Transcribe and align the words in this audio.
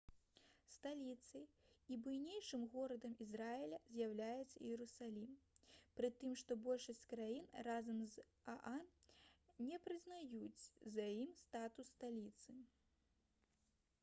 сталіцай 0.75 1.43
і 1.95 1.97
буйнейшым 2.05 2.61
горадам 2.75 3.11
ізраіля 3.25 3.79
з'яўляецца 3.97 4.63
іерусалім 4.69 5.35
пры 5.99 6.09
тым 6.23 6.33
што 6.41 6.57
большасць 6.69 7.05
краін 7.13 7.45
разам 7.67 7.99
з 8.15 8.25
аан 8.55 8.87
не 9.69 9.81
прызнаюць 9.89 10.65
за 10.97 11.07
ім 11.25 11.37
статус 11.43 11.93
сталіцы 11.99 12.57